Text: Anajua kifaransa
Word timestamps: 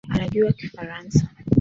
Anajua 0.09 0.51
kifaransa 0.53 1.27